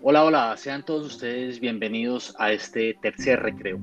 [0.00, 3.80] Hola, hola, sean todos ustedes bienvenidos a este tercer recreo.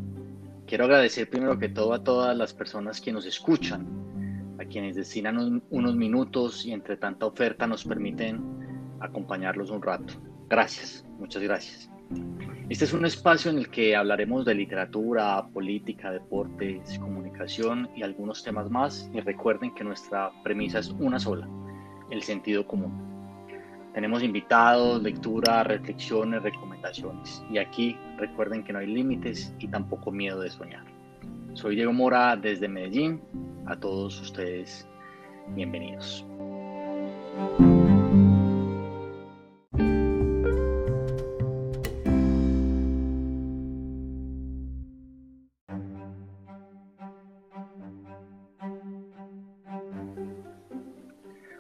[0.65, 3.85] Quiero agradecer primero que todo a todas las personas que nos escuchan,
[4.57, 8.41] a quienes destinan unos minutos y entre tanta oferta nos permiten
[9.01, 10.13] acompañarlos un rato.
[10.47, 11.89] Gracias, muchas gracias.
[12.69, 18.41] Este es un espacio en el que hablaremos de literatura, política, deportes, comunicación y algunos
[18.41, 19.11] temas más.
[19.13, 21.45] Y recuerden que nuestra premisa es una sola,
[22.09, 23.14] el sentido común.
[23.95, 27.41] Tenemos invitados, lectura, reflexiones, recomendaciones.
[27.49, 30.83] Y aquí recuerden que no hay límites y tampoco miedo de soñar.
[31.53, 33.21] Soy Diego Mora desde Medellín.
[33.65, 34.85] A todos ustedes,
[35.55, 36.25] bienvenidos.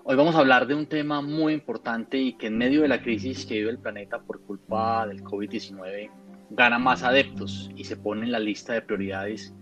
[0.07, 3.01] Hoy vamos a hablar de un tema muy importante y que en medio de la
[3.01, 6.11] crisis que vive el planeta por culpa del COVID-19
[6.51, 9.55] gana más adeptos y se pone en la lista de prioridades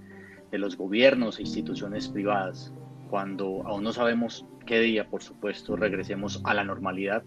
[0.52, 2.74] de los gobiernos e instituciones privadas,
[3.10, 7.24] cuando aún no sabemos qué día, por supuesto, regresemos a la normalidad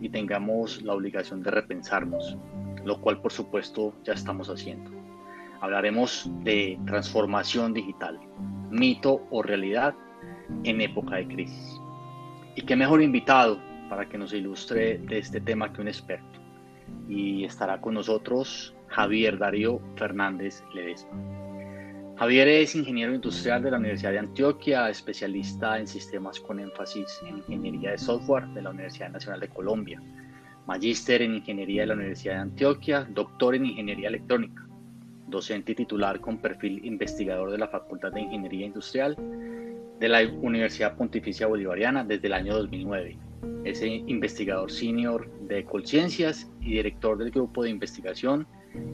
[0.00, 2.36] y tengamos la obligación de repensarnos,
[2.84, 4.90] lo cual por supuesto ya estamos haciendo.
[5.60, 8.18] Hablaremos de transformación digital,
[8.70, 9.94] mito o realidad
[10.64, 11.79] en época de crisis.
[12.54, 16.40] Y qué mejor invitado para que nos ilustre de este tema que un experto.
[17.08, 21.10] Y estará con nosotros Javier Darío Fernández Ledesma.
[22.16, 27.38] Javier es ingeniero industrial de la Universidad de Antioquia, especialista en sistemas con énfasis en
[27.38, 30.02] ingeniería de software de la Universidad Nacional de Colombia,
[30.66, 34.66] magíster en ingeniería de la Universidad de Antioquia, doctor en ingeniería electrónica,
[35.28, 39.16] docente y titular con perfil investigador de la Facultad de Ingeniería Industrial
[40.00, 43.18] de la Universidad Pontificia Bolivariana desde el año 2009.
[43.64, 48.46] Es investigador senior de Colciencias y director del grupo de investigación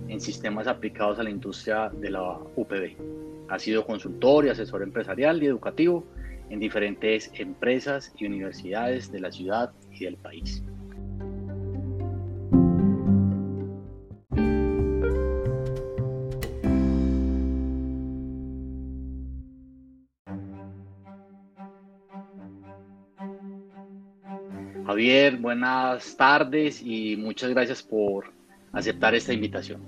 [0.09, 2.97] en sistemas aplicados a la industria de la UPB.
[3.49, 6.05] Ha sido consultor y asesor empresarial y educativo
[6.51, 10.65] en diferentes empresas y universidades de la ciudad y del país.
[25.41, 28.27] Buenas tardes y muchas gracias por
[28.73, 29.81] aceptar esta invitación.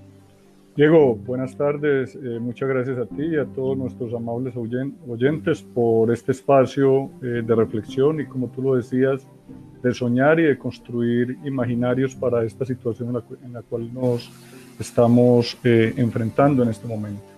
[0.75, 2.15] Diego, buenas tardes.
[2.15, 7.43] Eh, muchas gracias a ti y a todos nuestros amables oyentes por este espacio eh,
[7.44, 9.27] de reflexión y, como tú lo decías,
[9.83, 14.31] de soñar y de construir imaginarios para esta situación en la, cual nos
[14.81, 17.38] estamos eh, enfrentando en este momento.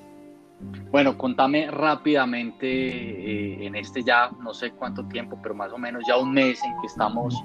[0.90, 6.02] Bueno, contame rápidamente eh, en este ya no sé cuánto tiempo, pero más o menos
[6.06, 7.42] ya un mes en que estamos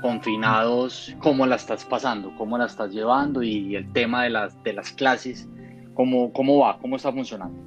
[0.00, 4.72] confinados, cómo la estás pasando, cómo la estás llevando y el tema de las, de
[4.72, 5.48] las clases,
[5.92, 7.58] cómo, cómo va, cómo está funcionando.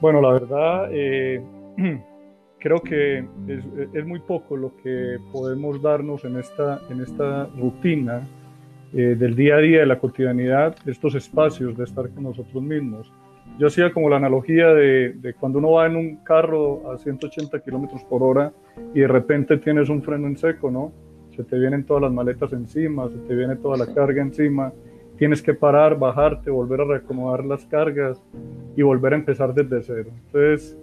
[0.00, 1.40] Bueno, la verdad, eh,
[2.58, 3.24] creo que
[3.94, 8.26] es, muy poco lo que podemos darnos en esta, en esta rutina
[8.94, 12.60] eh, del día a día, de la cotidianidad, de estos espacios de estar con nosotros
[12.60, 13.12] mismos
[13.58, 18.02] yo hacía como la analogía de, cuando uno va en un carro a 180 kilómetros
[18.04, 18.52] por hora
[18.94, 20.92] y de repente tienes un freno en seco, ¿no?
[21.36, 24.72] Se te vienen todas las maletas encima, se te viene toda la carga encima,
[25.16, 28.22] tienes que parar, bajarte, volver a reacomodar las cargas
[28.76, 30.10] y volver a empezar desde cero.
[30.26, 30.76] Entonces,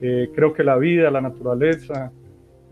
[0.00, 2.12] eh, creo que la vida, la naturaleza,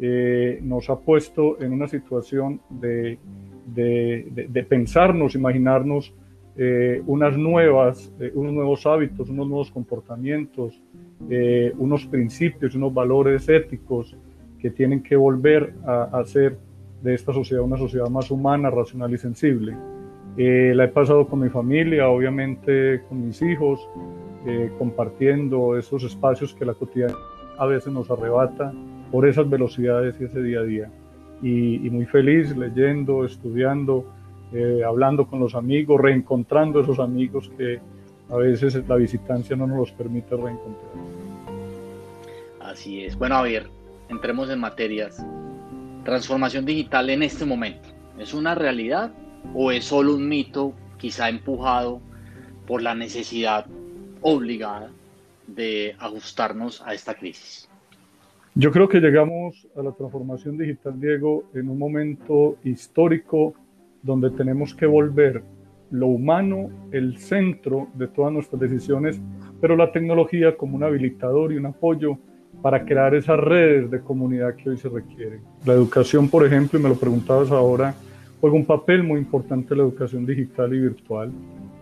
[0.00, 3.18] eh, nos ha puesto en una situación de,
[3.66, 6.12] de, de pensarnos, imaginarnos
[6.54, 10.82] eh, unas nuevas, eh, unos nuevos hábitos, unos nuevos comportamientos,
[11.30, 14.14] eh, unos principios, unos valores éticos
[14.58, 16.58] que tienen que volver a, hacer
[17.02, 19.74] de esta sociedad una sociedad más humana, racional y sensible.
[20.36, 23.88] la he pasado con mi familia, obviamente con mis hijos,
[24.78, 27.18] compartiendo esos espacios que la cotidianidad
[27.58, 28.72] a veces nos arrebata
[29.10, 30.90] por esas velocidades y ese día a día.
[31.42, 34.04] y muy feliz leyendo, estudiando,
[34.54, 37.80] eh, hablando con los amigos, reencontrando esos amigos que
[38.30, 40.92] a veces la visitancia no nos los permite reencontrar.
[42.60, 43.16] Así es.
[43.16, 43.68] Bueno, a ver,
[44.08, 45.24] entremos en materias.
[46.04, 47.88] Transformación digital en este momento,
[48.18, 49.12] ¿es una realidad
[49.54, 52.00] o es solo un mito quizá empujado
[52.66, 53.66] por la necesidad
[54.20, 54.90] obligada
[55.46, 57.68] de ajustarnos a esta crisis?
[58.54, 63.54] Yo creo que llegamos a la transformación digital, Diego, en un momento histórico
[64.02, 65.42] donde tenemos que volver
[65.90, 69.20] lo humano el centro de todas nuestras decisiones,
[69.60, 72.18] pero la tecnología como un habilitador y un apoyo
[72.62, 75.40] para crear esas redes de comunidad que hoy se requieren.
[75.64, 77.94] La educación, por ejemplo, y me lo preguntabas ahora,
[78.40, 81.30] juega un papel muy importante la educación digital y virtual.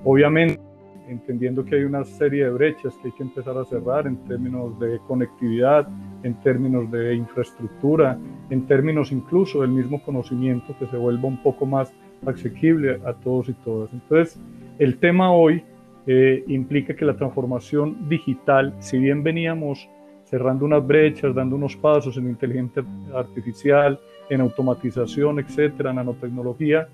[0.05, 0.61] Obviamente,
[1.09, 4.79] entendiendo que hay una serie de brechas que hay que empezar a cerrar en términos
[4.79, 5.89] de conectividad,
[6.23, 8.19] en términos de infraestructura,
[8.51, 11.93] en términos incluso del mismo conocimiento que se vuelva un poco más
[12.27, 13.93] asequible a todos y todas.
[13.93, 14.39] Entonces,
[14.79, 15.63] el tema hoy
[16.07, 19.89] eh, implica que la transformación digital, si bien veníamos
[20.25, 22.85] cerrando unas brechas, dando unos pasos en inteligencia
[23.15, 26.89] artificial, en automatización, etcétera, nanotecnología,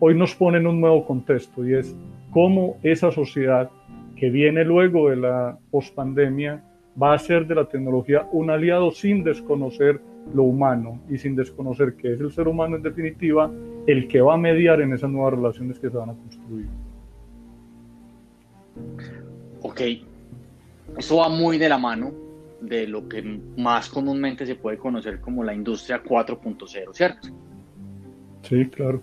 [0.00, 1.96] hoy nos pone en un nuevo contexto y es
[2.30, 3.70] cómo esa sociedad
[4.16, 6.62] que viene luego de la pospandemia
[7.00, 10.00] va a hacer de la tecnología un aliado sin desconocer
[10.32, 13.50] lo humano y sin desconocer que es el ser humano en definitiva
[13.86, 16.66] el que va a mediar en esas nuevas relaciones que se van a construir.
[19.62, 19.80] Ok,
[20.96, 22.12] eso va muy de la mano
[22.60, 23.22] de lo que
[23.56, 27.28] más comúnmente se puede conocer como la industria 4.0, ¿cierto?
[28.42, 29.02] Sí, claro.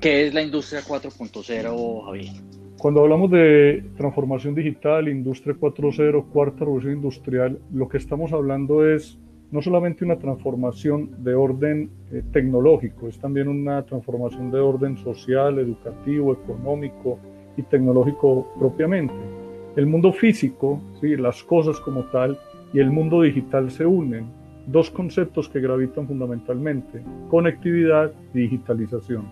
[0.00, 2.32] ¿Qué es la industria 4.0, Javier?
[2.78, 9.18] Cuando hablamos de transformación digital, industria 4.0, cuarta revolución industrial, lo que estamos hablando es
[9.52, 15.58] no solamente una transformación de orden eh, tecnológico, es también una transformación de orden social,
[15.58, 17.18] educativo, económico
[17.58, 19.14] y tecnológico propiamente.
[19.76, 21.16] El mundo físico, ¿sí?
[21.16, 22.38] las cosas como tal,
[22.72, 24.24] y el mundo digital se unen,
[24.66, 29.24] dos conceptos que gravitan fundamentalmente, conectividad digitalización.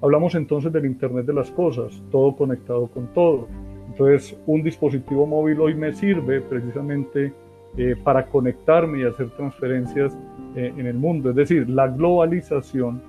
[0.00, 3.48] Hablamos entonces del Internet de las Cosas, todo conectado con todo.
[3.88, 7.32] Entonces, un dispositivo móvil hoy me sirve precisamente
[7.76, 10.16] eh, para conectarme y hacer transferencias
[10.56, 11.30] eh, en el mundo.
[11.30, 13.02] Es decir, la globalización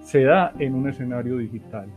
[0.00, 1.88] se da en un escenario digital.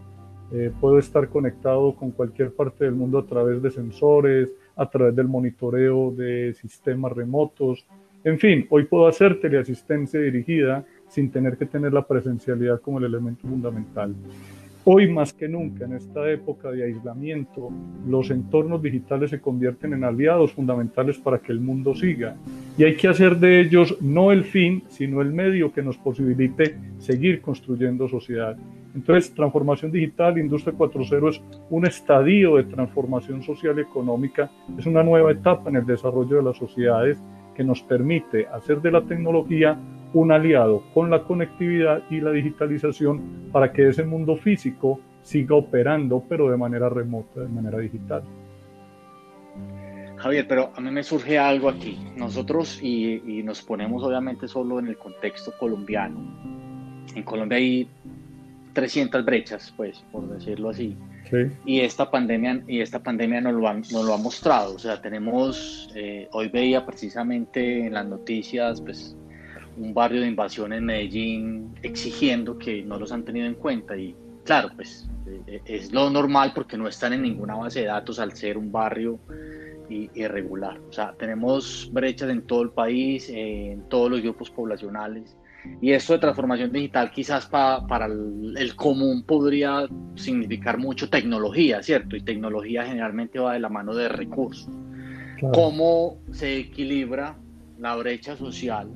[0.52, 5.16] Eh, puedo estar conectado con cualquier parte del mundo a través de sensores, a través
[5.16, 7.86] del monitoreo de sistemas remotos.
[8.24, 13.06] En fin, hoy puedo hacer teleasistencia dirigida sin tener que tener la presencialidad como el
[13.06, 14.16] elemento fundamental.
[14.88, 17.72] Hoy más que nunca, en esta época de aislamiento,
[18.08, 22.36] los entornos digitales se convierten en aliados fundamentales para que el mundo siga.
[22.78, 26.78] Y hay que hacer de ellos no el fin, sino el medio que nos posibilite
[27.00, 28.56] seguir construyendo sociedad.
[28.94, 31.42] Entonces, transformación digital, Industria 4.0 es
[31.72, 36.44] un estadio de transformación social y económica, es una nueva etapa en el desarrollo de
[36.44, 37.18] las sociedades
[37.56, 39.80] que nos permite hacer de la tecnología
[40.16, 46.24] un aliado con la conectividad y la digitalización para que ese mundo físico siga operando,
[46.30, 48.24] pero de manera remota, de manera digital.
[50.16, 52.00] Javier, pero a mí me surge algo aquí.
[52.16, 56.18] Nosotros, y, nos ponemos obviamente solo en el contexto colombiano,
[57.14, 57.90] en Colombia hay
[58.72, 60.96] 300 brechas, pues, por decirlo así.
[61.66, 64.76] Y esta pandemia, y esta pandemia nos lo, ha, lo ha mostrado.
[64.76, 69.18] O sea, tenemos, eh, hoy veía precisamente en las noticias, pues,
[69.78, 74.16] un barrio de invasión en Medellín exigiendo que no los han tenido en cuenta y
[74.44, 75.10] claro, pues
[75.48, 78.72] eh, es lo normal porque no están en ninguna base de datos al ser un
[78.72, 79.20] barrio
[79.90, 80.80] irregular.
[80.90, 85.38] O sea, tenemos brechas en todo el país, en todos los grupos poblacionales.
[85.82, 92.16] Y esto de transformación digital quizás para el, común podría significar mucho tecnología, ¿cierto?
[92.16, 94.70] Y tecnología generalmente va de la mano de recursos.
[95.54, 97.38] ¿Cómo se equilibra
[97.78, 98.90] la brecha social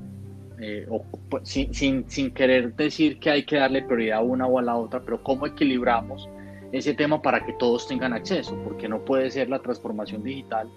[0.60, 0.86] eh,
[1.28, 4.76] pues, sin, sin, querer decir que hay que darle prioridad a una o a la
[4.76, 6.28] otra, pero cómo equilibramos
[6.72, 10.68] ese tema para que todos tengan acceso, porque no puede ser la transformación digital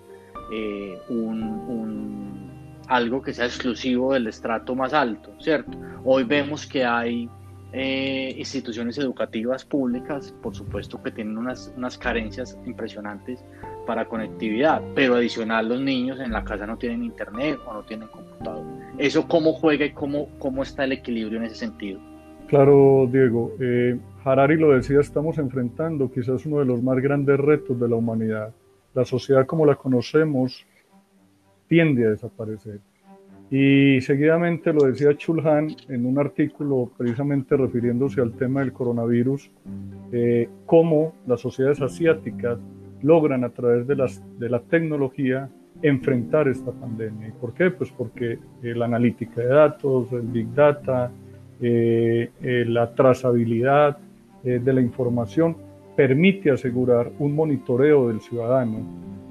[0.52, 2.52] eh, un,
[2.88, 5.78] algo que sea exclusivo del estrato más alto, ¿cierto?
[6.04, 7.30] Hoy vemos que hay
[7.72, 13.44] eh, instituciones educativas públicas, por supuesto que tienen unas, unas carencias impresionantes
[13.88, 18.08] para conectividad, pero adicional los niños en la casa no tienen internet o no tienen
[18.10, 18.64] computador.
[19.04, 22.00] ¿Eso cómo juega y cómo, cómo está el equilibrio en ese sentido?
[22.48, 23.52] Claro, Diego.
[23.60, 27.98] Eh, Harari lo decía, estamos enfrentando quizás uno de los más grandes retos de la
[27.98, 28.54] humanidad.
[28.94, 30.66] La sociedad como la conocemos
[31.68, 32.80] tiende a desaparecer.
[33.52, 39.52] Y seguidamente lo decía Chulhan en un artículo precisamente refiriéndose al tema del coronavirus,
[40.14, 42.58] eh, cómo las sociedades asiáticas
[43.02, 45.50] logran a través de, las, de la tecnología
[45.82, 47.30] enfrentar esta pandemia.
[47.30, 47.72] ¿Y por qué?
[47.72, 51.12] Pues porque eh, la analítica de datos, el big data,
[51.62, 53.98] eh, eh, la trazabilidad
[54.44, 55.56] de la información
[55.96, 58.80] permite asegurar un monitoreo del ciudadano.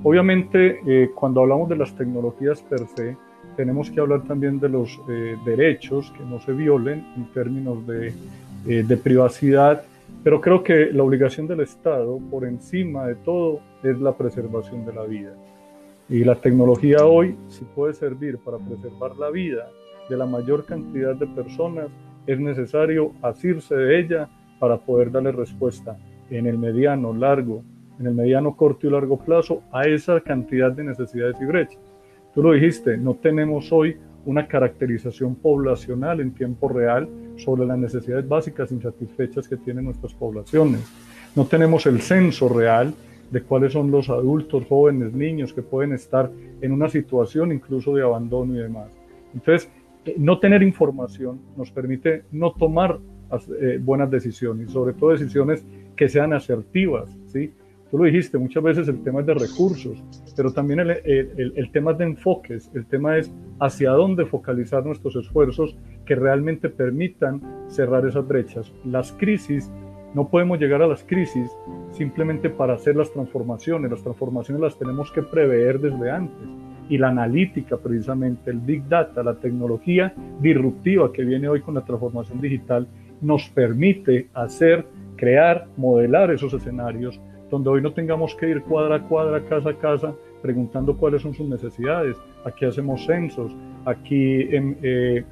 [0.03, 3.15] Obviamente, cuando hablamos de las tecnologías per se,
[3.55, 4.99] tenemos que hablar también de los
[5.45, 8.15] derechos que no se violen en términos de,
[8.65, 9.83] de privacidad
[10.23, 14.93] pero creo que la obligación del Estado, por encima de todo, es la preservación de
[14.93, 15.33] la vida.
[16.13, 19.71] Y la tecnología hoy, si puede servir para preservar la vida
[20.11, 21.87] de la mayor cantidad de personas,
[22.27, 24.29] es necesario asirse de ella
[24.59, 25.97] para poder darle respuesta
[26.29, 27.65] en el mediano, largo,
[27.99, 31.81] en el mediano, corto y largo plazo a esa cantidad de necesidades y brechas.
[32.35, 38.29] Tú lo dijiste, no tenemos hoy una caracterización poblacional en tiempo real sobre las necesidades
[38.29, 40.83] básicas insatisfechas que tienen nuestras poblaciones.
[41.35, 42.93] No tenemos el censo real
[43.33, 48.03] de cuáles son los adultos, jóvenes, niños que pueden estar en una situación incluso de
[48.03, 48.89] abandono y demás.
[49.35, 49.71] Entonces,
[50.05, 52.99] eh, no tener información nos permite no tomar
[53.59, 55.65] eh, buenas decisiones, sobre todo decisiones
[55.97, 57.53] que sean asertivas, ¿sí?
[57.91, 60.03] Tú lo dijiste, muchas veces el tema es de recursos,
[60.35, 64.85] pero también el, el, el, tema es de enfoques, el tema es hacia dónde focalizar
[64.85, 68.73] nuestros esfuerzos que realmente permitan cerrar esas brechas.
[68.87, 69.71] Las crisis,
[70.15, 71.51] no podemos llegar a las crisis
[71.93, 76.49] simplemente para hacer las transformaciones, las transformaciones las tenemos que prever desde antes.
[76.89, 81.85] Y la analítica, precisamente, el big data, la tecnología disruptiva que viene hoy con la
[81.85, 82.87] transformación digital,
[83.21, 84.85] nos permite hacer,
[85.17, 87.21] crear, modelar esos escenarios
[87.53, 91.35] donde hoy no tengamos que ir cuadra a cuadra, casa a casa, preguntando cuáles son
[91.35, 92.17] sus necesidades.
[92.47, 95.23] Aquí hacemos censos, aquí em, eh,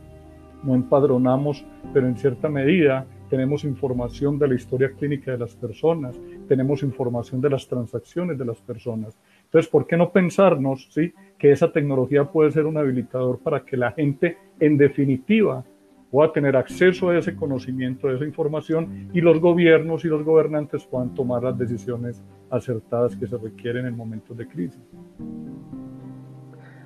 [0.63, 1.65] no empadronamos,
[1.95, 7.41] pero en cierta medida tenemos información de la historia clínica de las personas, tenemos información
[7.41, 9.17] de las transacciones de las personas.
[9.45, 11.15] Entonces, ¿por qué no pensarnos ¿sí?
[11.39, 15.65] que esa tecnología puede ser un habilitador para que la gente, en definitiva,
[16.11, 20.85] pueda tener acceso a ese conocimiento, a esa información y los gobiernos y los gobernantes
[20.85, 24.83] puedan tomar las decisiones acertadas que se requieren en momentos de crisis.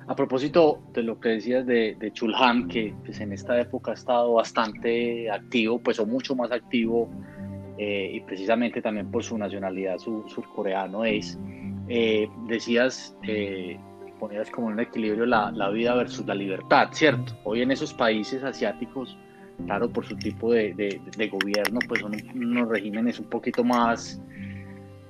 [0.07, 3.93] A propósito de lo que decías de, de Chulhan, que pues, en esta época ha
[3.95, 7.09] estado bastante activo, pues o mucho más activo,
[7.77, 11.37] eh, y precisamente también por su nacionalidad surcoreano es,
[11.89, 13.77] eh, decías, eh,
[14.19, 17.33] ponías como un equilibrio la, la, vida versus la libertad, ¿cierto?
[17.43, 19.17] Hoy en esos países asiáticos,
[19.65, 20.73] claro, por su tipo de,
[21.17, 24.21] de, gobierno, pues son unos regímenes un poquito más,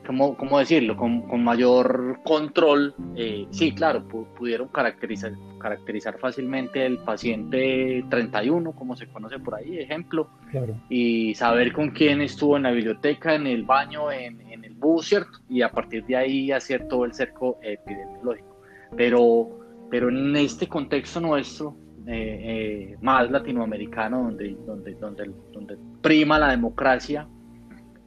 [0.06, 2.94] ¿cómo, cómo decirlo?, con, con, mayor control.
[3.16, 9.80] Eh, sí, claro, pudieron caracterizar, caracterizar fácilmente el paciente 31, como se conoce por ahí,
[9.80, 10.76] ejemplo, claro.
[10.90, 15.08] y saber con quién estuvo en la biblioteca, en el baño, en, en el bus,
[15.08, 15.40] ¿cierto?
[15.50, 18.62] Y a partir de ahí hacer todo el cerco epidemiológico.
[18.96, 19.60] Pero,
[19.90, 21.76] pero en este contexto nuestro,
[22.08, 27.28] eh, eh, más latinoamericano, donde, donde, donde, donde prima la democracia,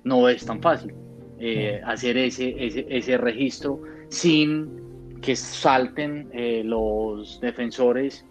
[0.04, 0.94] no es tan fácil
[1.40, 6.30] eh, hacer ese, ese, ese, registro sin que salten
[6.64, 8.24] los defensores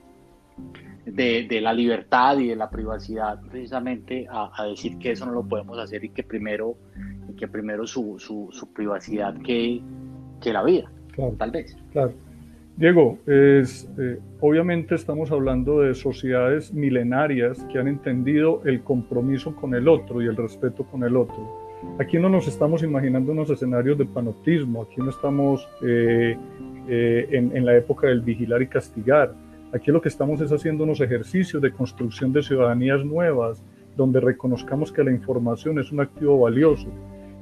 [1.06, 5.32] de, de, la libertad y de la privacidad precisamente a, a, decir que eso no
[5.32, 6.76] lo podemos hacer y que primero,
[7.30, 9.82] y que primero su, su, su privacidad que,
[10.42, 10.92] que la vida,
[11.38, 11.78] tal vez.
[11.92, 12.14] Claro.
[12.78, 19.74] Diego, es, eh, obviamente estamos hablando de sociedades milenarias que han entendido el compromiso con
[19.74, 21.67] el otro y el respeto con el otro.
[22.00, 26.38] Aquí no nos estamos imaginando unos escenarios de panotismo, aquí no estamos eh,
[26.88, 29.34] eh, en, en, la época del vigilar y castigar.
[29.74, 33.64] Aquí lo que estamos es haciendo unos ejercicios de construcción de ciudadanías nuevas,
[33.96, 36.88] donde reconozcamos que la información es un activo valioso.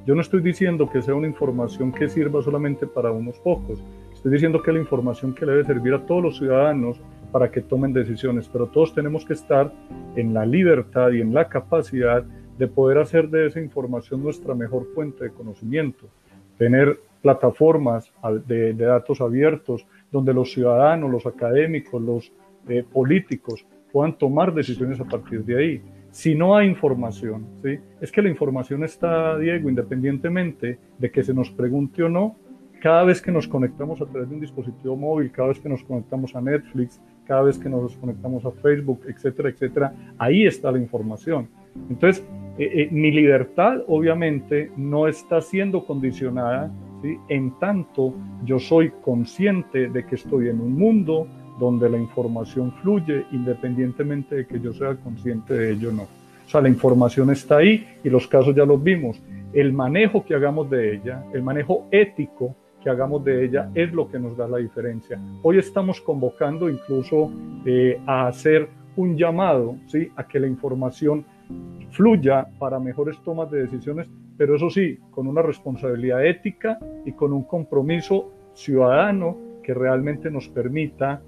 [0.06, 3.82] Yo no estoy diciendo que sea una información que sirva solamente para unos pocos,
[4.26, 7.00] Estoy diciendo que la información que le debe servir a todos los ciudadanos
[7.30, 9.70] para que tomen decisiones, pero todos tenemos que estar
[10.16, 12.24] en la libertad y en la capacidad
[12.58, 16.06] de poder hacer de esa información nuestra mejor fuente de conocimiento,
[16.58, 18.12] tener plataformas
[18.46, 22.32] de, datos abiertos donde los ciudadanos, los académicos, los
[22.68, 25.82] eh, políticos puedan tomar decisiones a partir de ahí.
[26.10, 27.78] Si no hay información, ¿sí?
[28.00, 32.36] es que la información está, Diego, independientemente de que se nos pregunte o no,
[32.80, 35.82] cada vez que nos conectamos a través de un dispositivo móvil, cada vez que nos
[35.82, 40.78] conectamos a Netflix, cada vez que nos conectamos a Facebook, etcétera, etcétera, ahí está la
[40.78, 41.48] información.
[41.90, 42.24] Entonces,
[42.58, 46.72] eh, eh, mi libertad obviamente no está siendo condicionada
[47.28, 51.26] en tanto yo soy consciente de que estoy en un mundo
[51.58, 56.02] donde la información fluye independientemente de que yo sea consciente de ello o no.
[56.02, 59.20] O sea, la información está ahí y los casos ya los vimos.
[59.52, 64.08] El manejo que hagamos de ella, el manejo ético, que hagamos de ella es lo
[64.08, 65.18] que nos da la diferencia.
[65.42, 67.32] Hoy estamos convocando incluso
[67.64, 70.08] eh, a hacer un llamado ¿sí?
[70.14, 71.24] a que la información
[71.90, 77.32] fluya para mejores tomas de decisiones, pero eso sí, con una responsabilidad ética y con
[77.32, 81.22] un compromiso ciudadano que realmente nos permita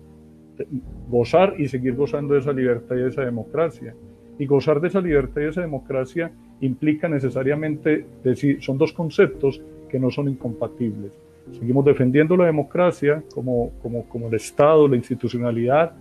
[1.09, 3.95] gozar y seguir gozando de esa libertad y de esa democracia.
[4.39, 9.61] Y gozar de esa libertad y de esa democracia implica necesariamente decir, son dos conceptos
[9.89, 11.19] que no son incompatibles.
[11.53, 15.95] Seguimos defendiendo la democracia como, como, como el Estado, la institucionalidad,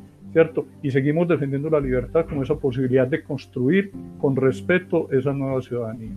[0.83, 6.15] Y seguimos defendiendo la libertad como esa posibilidad de construir con respeto esa nueva ciudadanía.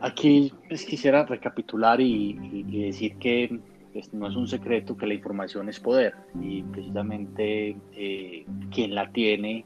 [0.00, 3.60] Aquí pues, quisiera recapitular y, decir que
[3.92, 9.10] pues, no es un secreto que la información es poder y precisamente eh, quien la
[9.12, 9.64] tiene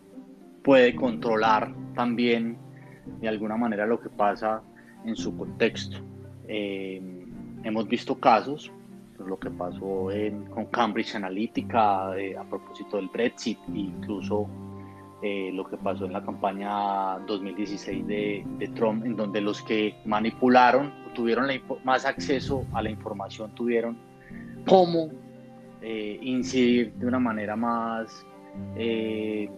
[0.62, 2.59] puede controlar también
[3.21, 4.62] de alguna manera lo que pasa
[5.04, 5.99] en su contexto.
[6.49, 7.00] Eh,
[7.62, 8.71] hemos visto casos,
[9.25, 10.09] lo que pasó
[10.50, 14.49] con Cambridge Analytica eh, a propósito del Brexit, incluso
[15.23, 20.92] eh, lo que pasó en la campaña 2016 de, Trump, en donde los que manipularon,
[21.14, 21.49] tuvieron
[21.85, 23.97] más acceso a la información, tuvieron
[24.66, 25.11] cómo
[25.82, 28.26] eh, incidir de una manera más
[28.76, 29.49] eh,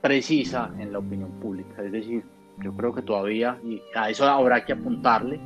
[0.00, 1.82] precisa en la opinión pública.
[1.82, 2.22] Es decir,
[2.62, 5.40] yo creo que todavía, y a eso habrá que apuntarle,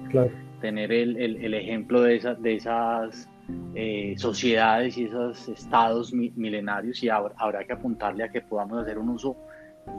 [0.61, 3.29] tener el, el, ejemplo de, esas de esas
[3.75, 9.11] eh, sociedades y esos estados milenarios y habrá, que apuntarle a que podamos hacer un
[9.11, 9.37] uso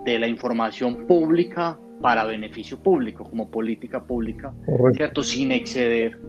[0.06, 4.54] de la información pública para beneficio público, como política pública,
[4.94, 5.24] ¿cierto?
[5.24, 6.20] Sin exceder,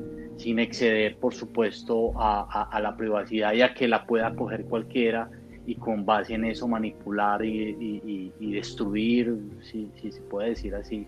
[0.40, 5.30] sin exceder, por supuesto, a, la privacidad y a que la pueda coger cualquiera
[5.66, 11.06] y con base en eso manipular y, destruir, si, se puede decir así,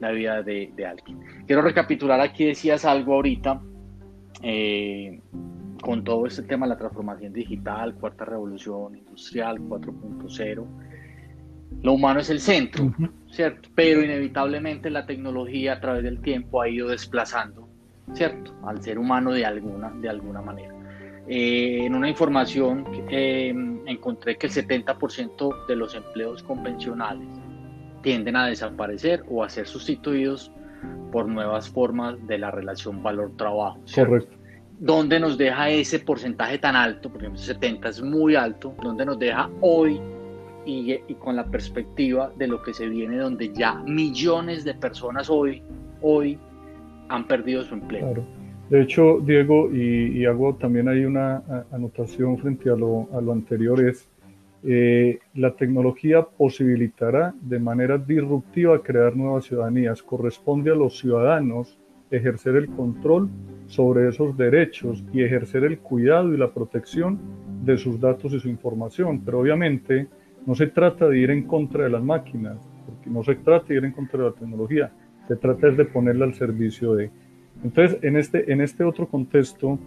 [0.00, 1.20] la vida de, de alguien.
[1.46, 3.60] Quiero recapitular aquí, decías algo ahorita
[4.42, 5.20] eh,
[5.82, 10.66] con todo este tema de la transformación digital, cuarta revolución industrial, 4.0,
[11.82, 12.92] lo humano es el centro,
[13.30, 13.68] ¿cierto?
[13.74, 17.59] Pero inevitablemente la tecnología a través del tiempo ha ido desplazando,
[18.14, 18.54] ¿cierto?
[18.64, 20.74] Al ser humano de alguna, de alguna manera.
[21.28, 23.54] Eh, en una información eh,
[23.86, 27.28] encontré que el 70% de los empleos convencionales
[28.02, 30.50] tienden a desaparecer o a ser sustituidos
[31.12, 33.78] por nuevas formas de la relación valor-trabajo.
[33.94, 34.36] Correcto.
[34.78, 37.12] ¿Dónde nos deja ese porcentaje tan alto?
[37.12, 38.74] Porque 70 es muy alto.
[38.82, 40.00] ¿Dónde nos deja hoy
[40.64, 45.62] y, con la perspectiva de lo que se viene, donde ya millones de personas hoy,
[46.00, 46.38] hoy
[47.10, 48.06] han perdido su empleo?
[48.06, 48.24] Claro.
[48.70, 51.42] De hecho, Diego, y, hago también hay una
[51.72, 54.08] anotación frente a lo, a lo anterior, es
[54.62, 60.02] eh, la tecnología posibilitará de manera disruptiva crear nuevas ciudadanías.
[60.02, 61.78] Corresponde a los ciudadanos
[62.10, 63.28] ejercer el control
[63.66, 67.18] sobre esos derechos y ejercer el cuidado y la protección
[67.64, 69.22] de sus datos y su información.
[69.24, 70.08] Pero obviamente
[70.46, 73.76] no se trata de ir en contra de las máquinas, porque no se trata de
[73.76, 74.92] ir en contra de la tecnología,
[75.30, 77.08] se trata de ponerla al servicio de...
[77.62, 79.78] Entonces, en este, en este otro contexto,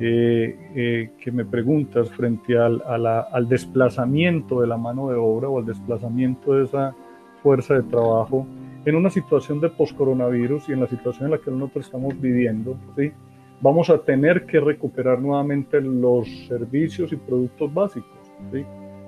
[0.00, 5.60] eh, eh, que me preguntas frente al, al, desplazamiento de la mano de obra o
[5.60, 6.92] al desplazamiento de esa
[7.40, 8.44] fuerza de trabajo
[8.84, 12.76] en una situación de post-coronavirus y en la situación en la que nosotros estamos viviendo,
[12.96, 13.12] ¿sí?
[13.60, 18.10] vamos a tener que recuperar nuevamente los servicios y productos básicos.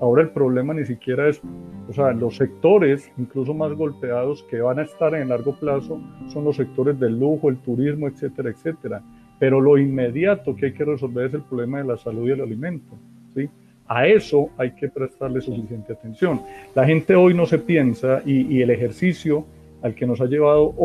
[0.03, 1.41] Ahora el problema ni siquiera es,
[1.88, 6.45] o sea, los sectores incluso más golpeados que van a estar en largo plazo son
[6.45, 9.03] los sectores del lujo, el turismo, etcétera, etcétera
[9.43, 12.43] pero lo inmediato que hay que resolver es el problema de la salud y el
[12.43, 12.97] alimento.
[13.35, 13.51] ¿sí?
[13.88, 16.43] A eso hay que prestarle suficiente atención.
[16.77, 19.45] La gente hoy no se piensa y, el ejercicio
[19.83, 20.77] al que nos ha llevado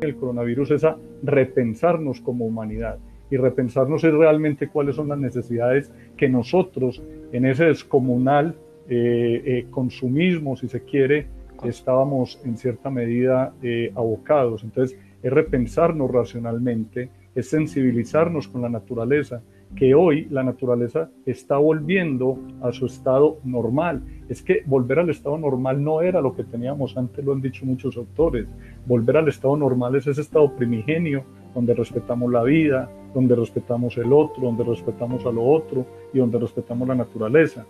[0.00, 2.98] el coronavirus es a repensarnos como humanidad.
[3.30, 8.54] Y repensarnos es realmente cuáles son las necesidades que nosotros en ese descomunal
[8.88, 11.26] eh, eh, consumismo, si se quiere,
[11.64, 14.62] estábamos en cierta medida eh, abocados.
[14.62, 19.42] Entonces, es repensarnos racionalmente, es sensibilizarnos con la naturaleza,
[19.74, 24.02] que hoy la naturaleza está volviendo a su estado normal.
[24.28, 27.66] Es que volver al estado normal no era lo que teníamos antes, lo han dicho
[27.66, 28.46] muchos autores.
[28.86, 34.12] Volver al estado normal es ese estado primigenio donde respetamos la vida, donde respetamos el
[34.12, 37.64] otro, donde respetamos a lo otro y donde respetamos la naturaleza.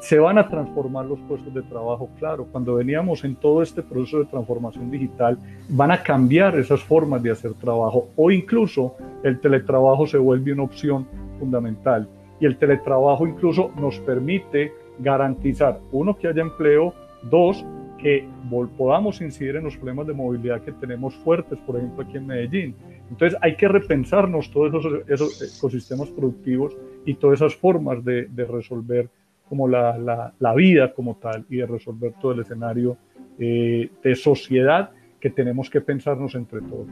[0.00, 2.44] Se van a transformar los puestos de trabajo, claro.
[2.50, 7.30] Cuando veníamos en todo este proceso de transformación digital, van a cambiar esas formas de
[7.30, 11.06] hacer trabajo o incluso el teletrabajo se vuelve una opción
[11.38, 12.08] fundamental.
[12.40, 16.92] Y el teletrabajo incluso nos permite garantizar, uno, que haya empleo,
[17.30, 17.64] dos,
[18.02, 18.28] que
[18.76, 22.74] podamos incidir en los problemas de movilidad que tenemos fuertes, por ejemplo, aquí en Medellín.
[23.08, 29.08] Entonces hay que repensarnos todos esos, ecosistemas productivos y todas esas formas de, de resolver
[29.48, 32.96] como la, la, vida como tal y de resolver todo el escenario
[33.38, 36.88] eh, de sociedad que tenemos que pensarnos entre todos.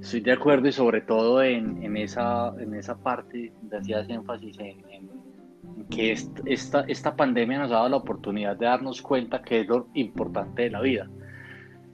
[0.00, 4.58] Estoy de acuerdo y sobre todo en, en esa, en esa parte donde hacías énfasis
[4.58, 4.82] en,
[5.90, 6.12] que
[6.46, 10.62] esta, esta pandemia nos ha dado la oportunidad de darnos cuenta que es lo importante
[10.62, 11.08] de la vida.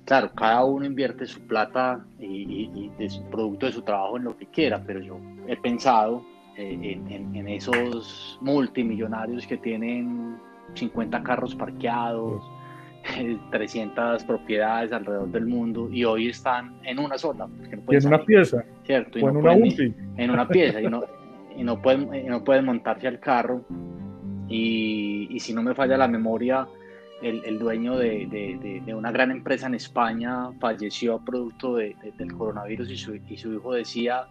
[0.05, 4.37] Claro, cada uno invierte su plata y, de su producto de su trabajo en lo
[4.37, 6.25] que quiera, pero yo he pensado
[6.57, 10.39] eh, en, en, esos multimillonarios que tienen
[10.75, 12.43] 50 carros parqueados,
[13.51, 17.47] 300 propiedades alrededor del mundo y hoy están en una sola.
[17.91, 18.65] y en una pieza.
[18.85, 19.19] ¿cierto?
[19.19, 19.53] en una
[20.17, 21.05] En una pieza y no,
[21.59, 23.65] y no, pueden, no pueden montarse al carro.
[24.49, 26.67] Y, y, si no me falla la memoria,
[27.21, 32.91] el, el dueño de, de, de, una gran empresa en España falleció producto del coronavirus
[32.91, 34.27] y su, y su hijo decía,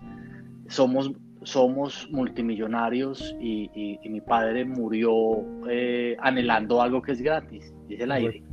[0.68, 1.12] somos
[1.44, 3.70] somos multimillonarios y,
[4.04, 8.44] y, mi padre murió eh, anhelando algo que es gratis, es el aire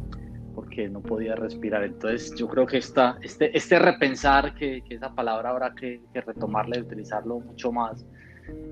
[0.54, 1.84] porque no podía respirar.
[1.84, 6.20] Entonces yo creo que esta, este, este repensar, que, que esa palabra habrá que, que,
[6.20, 8.06] retomarla y utilizarlo mucho más,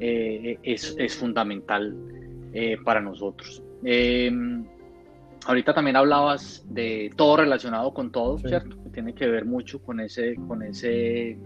[0.00, 1.96] eh, es, es, fundamental
[2.52, 3.62] eh, para nosotros.
[3.84, 4.64] Em,
[5.46, 8.76] ahorita también hablabas de todo relacionado con todo, ¿cierto?
[8.82, 11.38] Que tiene que ver mucho con ese, con ese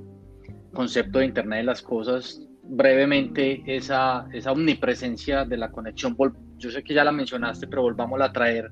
[0.73, 2.43] concepto de Internet de las Cosas.
[2.62, 6.17] Brevemente, esa, esa omnipresencia de la conexión,
[6.59, 8.71] yo sé que ya la mencionaste, pero volvamos a traer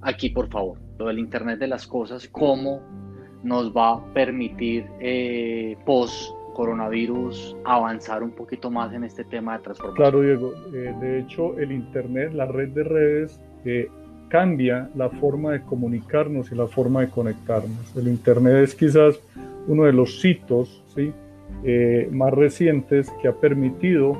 [0.00, 2.82] aquí, por favor, lo del Internet de las Cosas, cómo
[3.42, 9.62] nos va a permitir eh, post coronavirus avanzar un poquito más en este tema de
[9.62, 9.96] transformación.
[9.96, 10.54] Claro, Diego.
[10.74, 13.88] Eh, de hecho, el Internet, la red de redes, eh,
[14.28, 17.96] cambia la forma de comunicarnos y la forma de conectarnos.
[17.96, 19.20] El Internet es quizás
[19.68, 21.12] uno de los sitios ¿sí?
[22.10, 24.18] más recientes que ha permitido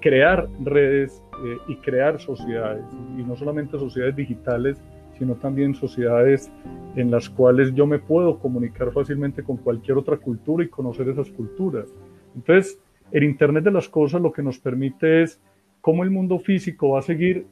[0.00, 2.84] crear redes eh, y crear sociedades,
[3.18, 4.78] y no solamente sociedades digitales,
[5.18, 6.50] sino también sociedades
[6.96, 11.30] en las cuales yo me puedo comunicar fácilmente con cualquier otra cultura y conocer esas
[11.30, 11.88] culturas.
[12.34, 15.40] Entonces, el Internet de las Cosas lo que nos permite es
[15.80, 17.46] cómo el mundo físico va a seguir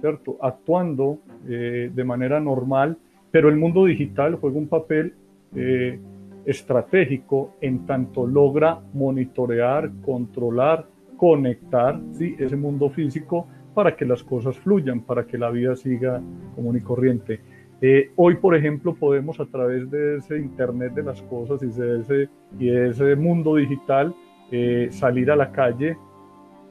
[0.00, 0.38] ¿cierto?
[0.42, 2.98] actuando eh, de manera normal,
[3.30, 5.14] pero el mundo digital juega un papel
[5.54, 5.98] eh,
[6.44, 10.86] estratégico en tanto logra monitorear, controlar,
[11.16, 12.34] conectar ¿sí?
[12.38, 13.46] ese mundo físico
[13.80, 16.20] para que las cosas fluyan, para que la vida siga
[16.54, 17.40] común y corriente.
[17.80, 22.00] Eh, hoy, por ejemplo, podemos a través de ese Internet de las cosas y de
[22.00, 24.14] ese, y de ese mundo digital
[24.52, 25.96] eh, salir a la calle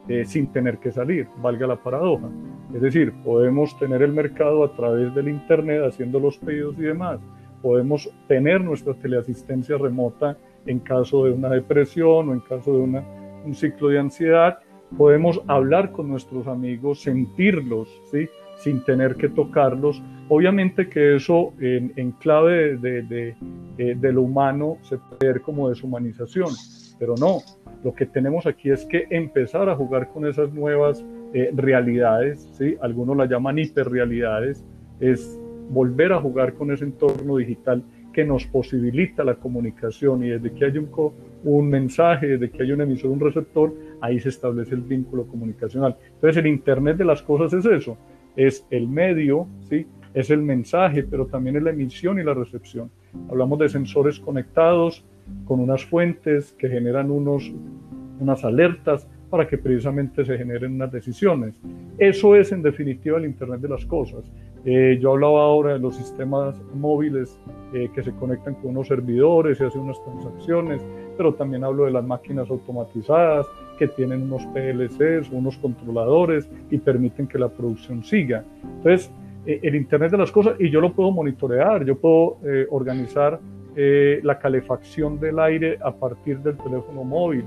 [0.07, 2.29] eh, sin tener que salir, valga la paradoja.
[2.75, 7.19] Es decir, podemos tener el mercado a través del Internet haciendo los pedidos y demás.
[7.63, 13.03] Podemos tener nuestra teleasistencia remota en caso de una depresión o en caso de una
[13.43, 14.59] un ciclo de ansiedad,
[14.97, 18.27] podemos hablar con nuestros amigos, sentirlos, ¿sí?
[18.57, 20.01] sin tener que tocarlos.
[20.27, 23.35] Obviamente que eso en, clave de,
[23.77, 26.49] de, lo humano se puede ver como deshumanización,
[26.99, 27.39] pero no,
[27.83, 32.75] lo que tenemos aquí es que empezar a jugar con esas nuevas eh, realidades, ¿sí?
[32.81, 34.63] algunos la llaman hiperrealidades,
[34.99, 40.51] es volver a jugar con ese entorno digital que nos posibilita la comunicación y desde
[40.51, 40.89] que hay un,
[41.43, 45.95] un mensaje, desde que hay un emisor, un receptor, ahí se establece el vínculo comunicacional.
[46.15, 47.97] Entonces el Internet de las cosas es eso,
[48.35, 49.85] es el medio, ¿sí?
[50.13, 52.89] es el mensaje, pero también es la emisión y la recepción.
[53.29, 55.05] Hablamos de sensores conectados
[55.45, 57.51] con unas fuentes que generan unos,
[58.19, 61.53] unas alertas para que precisamente se generen unas decisiones.
[61.99, 64.23] Eso es en definitiva el Internet de las cosas.
[64.63, 67.37] Eh, yo hablaba ahora de los sistemas móviles
[67.73, 70.81] eh, que se conectan con unos servidores y hacen unas transacciones,
[71.17, 77.27] pero también hablo de las máquinas automatizadas que tienen unos PLCs, unos controladores y permiten
[77.27, 78.45] que la producción siga.
[78.77, 79.11] Entonces,
[79.45, 82.37] eh, el Internet de las Cosas, y yo lo puedo monitorear, yo puedo
[82.69, 83.39] organizar
[83.75, 87.45] la calefacción del aire a partir del teléfono móvil.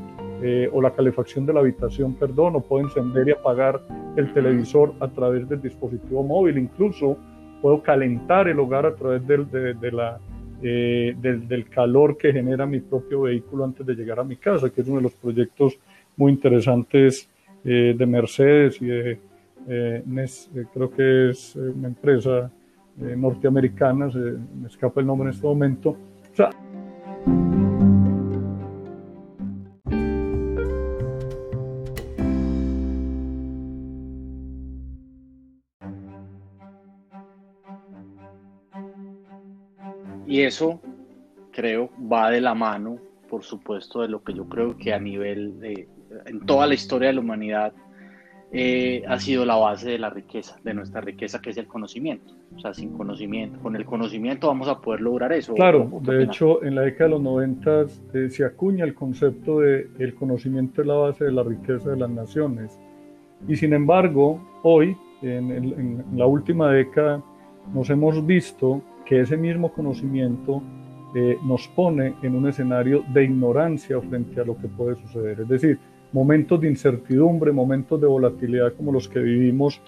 [0.72, 3.80] O la calefacción de la habitación, perdón, o puedo encender y apagar
[4.16, 7.16] el televisor a través del dispositivo móvil, incluso
[7.62, 10.18] puedo calentar el hogar a través del, de, la,
[10.60, 14.80] eh, del, calor que genera mi propio vehículo antes de llegar a mi casa, que
[14.80, 15.78] es uno de los proyectos
[16.16, 17.30] muy interesantes
[17.64, 19.18] eh, de Mercedes y de
[19.68, 20.02] eh,
[20.74, 22.50] creo que es una empresa
[22.96, 25.90] norteamericana, se me escapa el nombre en este momento.
[25.90, 26.50] O sea,
[40.32, 40.80] Y eso,
[41.50, 42.96] creo, va de la mano,
[43.28, 45.86] por supuesto, de lo que yo creo que a nivel de,
[46.24, 47.74] en toda la historia de la humanidad,
[48.50, 52.32] eh, ha sido la base de la riqueza, de nuestra riqueza, que es el conocimiento.
[52.56, 55.52] O sea, sin conocimiento, con el conocimiento vamos a poder lograr eso.
[55.52, 57.80] Claro, de hecho, en la década de los 90
[58.14, 61.98] eh, se acuña el concepto de el conocimiento es la base de la riqueza de
[61.98, 62.80] las naciones.
[63.46, 67.22] Y sin embargo, hoy, en, la última década,
[67.74, 70.62] nos hemos visto que ese mismo conocimiento
[71.14, 75.40] eh, nos pone en un escenario de ignorancia frente a lo que puede suceder.
[75.40, 75.78] Es decir,
[76.12, 79.80] momentos de incertidumbre, momentos de volatilidad como los que vivimos,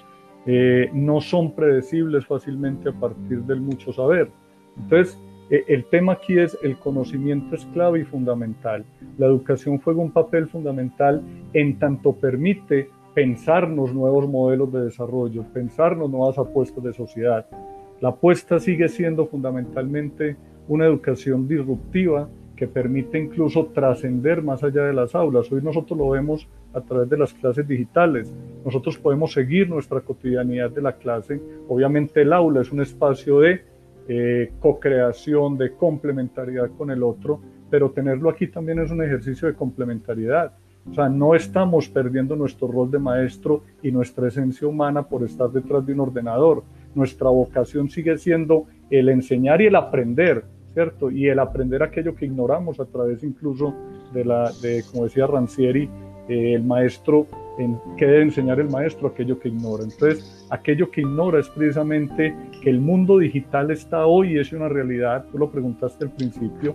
[0.47, 4.31] eh, no son predecibles fácilmente a partir del mucho saber.
[4.77, 5.19] Entonces,
[5.51, 8.85] eh, el tema aquí es el conocimiento es clave y fundamental.
[9.19, 11.23] La educación juega un papel fundamental
[11.53, 17.47] en tanto permite pensarnos nuevos modelos de desarrollo, pensarnos nuevas apuestas de sociedad.
[18.05, 20.37] La apuesta sigue siendo fundamentalmente
[20.69, 25.51] una educación disruptiva que permite incluso trascender más allá de las aulas.
[25.51, 28.31] Hoy nosotros lo vemos a través de las clases digitales.
[28.63, 31.41] Nosotros podemos seguir nuestra cotidianidad de la clase.
[31.67, 33.63] Obviamente el aula es un espacio de
[34.07, 37.41] eh, co-creación, de complementariedad con el otro,
[37.71, 40.53] pero tenerlo aquí también es un ejercicio de complementariedad.
[40.91, 45.51] O sea, no estamos perdiendo nuestro rol de maestro y nuestra esencia humana por estar
[45.51, 46.63] detrás de un ordenador.
[46.95, 51.11] Nuestra vocación sigue siendo el enseñar y el aprender, ¿cierto?
[51.11, 53.75] Y el aprender aquello que ignoramos a través incluso
[54.13, 55.89] de la, de, como decía Rancieri,
[56.29, 57.27] eh, el maestro,
[57.59, 59.85] en qué debe enseñar el maestro aquello que ignora.
[59.85, 65.27] Entonces, aquello que ignora es precisamente que el mundo digital está hoy es una realidad,
[65.31, 66.75] tú lo preguntaste al principio,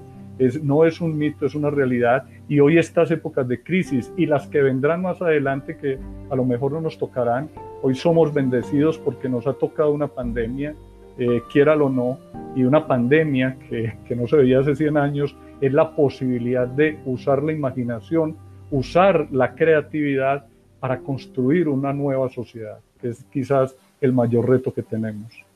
[0.61, 2.25] no es un mito, es una realidad.
[2.47, 5.97] Y hoy estas épocas de crisis y las que vendrán más adelante, que
[6.29, 7.49] a lo mejor no nos tocarán,
[7.81, 10.75] hoy somos bendecidos porque nos ha tocado una pandemia,
[11.17, 12.19] eh, quiéralo o no,
[12.55, 16.99] y una pandemia que, que no se veía hace 100 años, es la posibilidad de
[17.05, 18.37] usar la imaginación,
[18.71, 20.45] usar la creatividad
[20.79, 25.48] para construir una nueva sociedad, que es quizás el mayor reto que tenemos.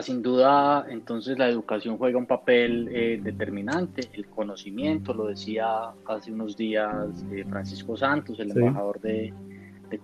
[0.00, 6.32] Sin duda, entonces la educación juega un papel eh, determinante, el conocimiento, lo decía hace
[6.32, 9.34] unos días eh, Francisco Santos, el embajador de,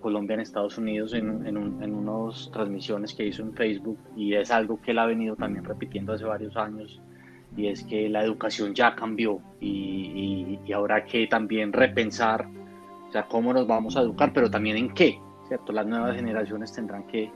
[0.01, 1.57] Colombia en Estados Unidos, en, en,
[1.95, 6.11] unas transmisiones que hizo en Facebook, y es algo que él ha venido también repitiendo
[6.11, 6.99] hace varios años,
[7.55, 12.45] y es que la educación ya cambió y, y, ahora que también repensar,
[13.07, 15.71] o sea, cómo nos vamos a educar, pero también en qué, ¿cierto?
[15.71, 17.31] Las nuevas generaciones tendrán que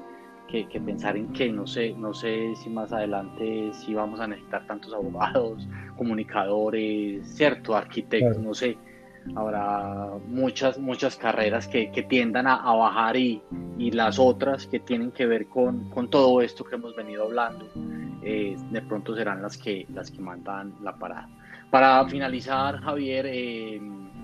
[0.51, 4.67] que, pensar en que no sé, no sé si más adelante si vamos a necesitar
[4.67, 8.77] tantos abogados, comunicadores, cierto, arquitectos, no sé.
[9.35, 13.41] Habrá muchas, muchas carreras que, que tiendan a, bajar y,
[13.77, 17.67] y, las otras que tienen que ver con, con todo esto que hemos venido hablando,
[18.23, 21.29] eh, de pronto serán las que, las que mandan la parada.
[21.69, 23.79] Para finalizar, Javier, eh,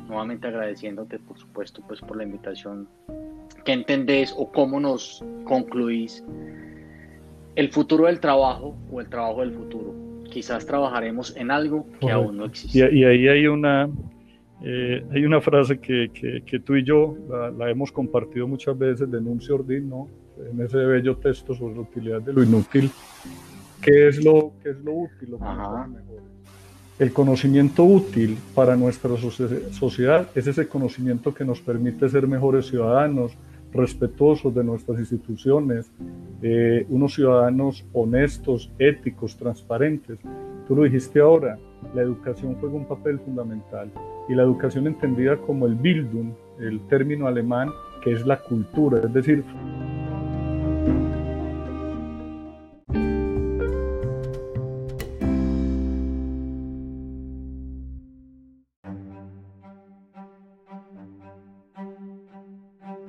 [0.07, 2.89] nuevamente agradeciéndote, por supuesto, pues por la invitación
[3.67, 6.23] ¿Qué entendés o cómo nos concluís
[7.58, 9.93] el futuro del trabajo o el trabajo del futuro?
[10.32, 12.80] Quizás trabajaremos en algo que aún no existe.
[12.95, 13.89] Y, ahí hay una,
[14.63, 16.10] eh, hay una frase que,
[16.45, 17.17] que, tú y yo
[17.58, 20.08] la, hemos compartido muchas veces de Nuncio Ordín, ¿no?
[20.49, 22.89] en ese bello texto sobre la utilidad de lo inútil.
[23.82, 25.32] ¿Qué es lo, qué es lo útil?
[25.32, 25.39] Lo
[26.99, 33.34] el conocimiento útil para nuestra sociedad es ese conocimiento que nos permite ser mejores ciudadanos,
[33.71, 35.91] respetuosos de nuestras instituciones,
[36.41, 40.19] eh, unos ciudadanos honestos, éticos, transparentes.
[40.67, 41.58] Tú lo dijiste ahora,
[41.93, 43.91] la educación juega un papel fundamental
[44.27, 47.69] y la educación entendida como el Bildung, el término alemán
[48.03, 49.43] que es la cultura, es decir,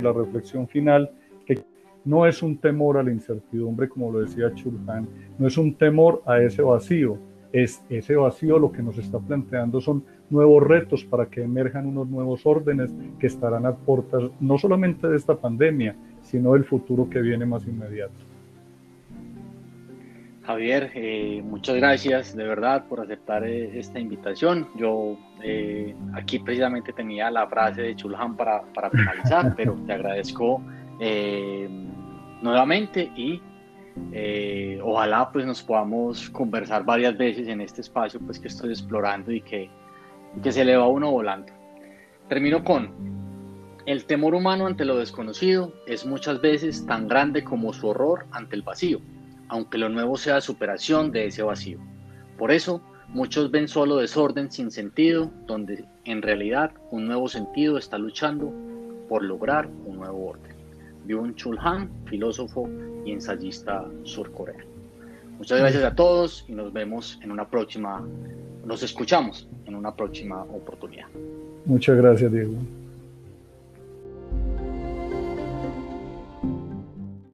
[0.09, 1.11] la reflexión final,
[1.47, 1.63] que
[2.05, 6.23] no es un temor a la incertidumbre, como lo decía Chulhan, no es un temor
[6.27, 7.19] a ese vacío,
[7.53, 12.09] es ese vacío lo que nos está planteando son nuevos retos para que emerjan unos
[12.09, 17.21] nuevos órdenes que estarán a puertas no solamente de esta pandemia, sino del futuro que
[17.21, 18.13] viene más inmediato.
[20.49, 24.67] Javier, eh, muchas gracias de verdad por aceptar eh, esta invitación.
[24.77, 30.63] Yo eh, aquí precisamente tenía la frase de Chulhan para, para finalizar, pero te agradezco
[32.41, 33.43] nuevamente y
[34.83, 39.43] ojalá pues nos podamos conversar varias veces en este espacio pues que estoy explorando y
[39.43, 39.69] que,
[40.43, 41.53] que se le va uno volando.
[42.27, 42.89] Termino con,
[43.85, 48.57] el temor humano ante lo desconocido es muchas veces tan grande como su horror ante
[48.57, 49.03] el vacío
[49.49, 51.79] aunque lo nuevo sea superación de ese vacío.
[52.37, 57.99] Por eso, muchos ven solo desorden sin sentido, donde en realidad un nuevo sentido está
[57.99, 58.53] luchando
[59.09, 60.55] por lograr un nuevo orden.
[61.07, 62.69] Byung-Chul Han, filósofo
[63.05, 64.65] y ensayista surcoreano.
[65.39, 68.05] Muchas gracias a todos y nos vemos en una próxima,
[68.65, 71.07] nos escuchamos en una próxima oportunidad.
[71.65, 72.55] Muchas gracias, Diego.